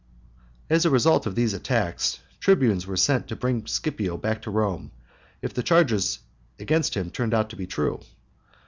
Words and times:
As 0.67 0.83
a 0.83 0.89
result 0.89 1.27
of 1.27 1.35
these 1.35 1.53
attacks, 1.53 2.17
tribunes 2.39 2.87
were 2.87 2.97
sent 2.97 3.27
to 3.27 3.35
bring 3.35 3.67
Scipio 3.67 4.17
back 4.17 4.41
to 4.41 4.49
Rome, 4.49 4.89
if 5.43 5.53
the 5.53 5.61
charges 5.61 6.17
against 6.57 6.97
him 6.97 7.03
should 7.09 7.13
turn 7.13 7.33
out 7.35 7.51
to 7.51 7.55
be 7.55 7.67
true. 7.67 7.99